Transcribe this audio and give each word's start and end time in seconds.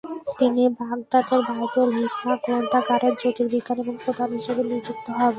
তিনি 0.39 0.63
বাগদাদের 0.77 1.39
Baitul 1.49 1.89
Hikmah 1.97 2.37
গ্রন্থাগারের 2.43 3.13
জ্যোতির্বিজ্ঞানী 3.21 3.81
এবং 3.81 3.95
প্রধান 4.03 4.29
হিসেবে 4.37 4.61
নিযুক্ত 4.63 5.05
হন। 5.09 5.29